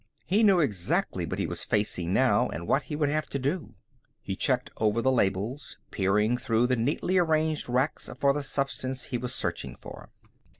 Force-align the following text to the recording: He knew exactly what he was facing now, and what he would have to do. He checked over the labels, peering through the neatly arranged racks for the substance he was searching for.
He 0.25 0.41
knew 0.41 0.59
exactly 0.59 1.27
what 1.27 1.37
he 1.37 1.45
was 1.45 1.63
facing 1.63 2.11
now, 2.11 2.49
and 2.49 2.67
what 2.67 2.85
he 2.85 2.95
would 2.95 3.09
have 3.09 3.27
to 3.27 3.37
do. 3.37 3.75
He 4.23 4.35
checked 4.35 4.71
over 4.77 4.99
the 4.99 5.11
labels, 5.11 5.77
peering 5.91 6.37
through 6.39 6.65
the 6.65 6.75
neatly 6.75 7.19
arranged 7.19 7.69
racks 7.69 8.09
for 8.19 8.33
the 8.33 8.41
substance 8.41 9.03
he 9.05 9.19
was 9.19 9.35
searching 9.35 9.75
for. 9.79 10.09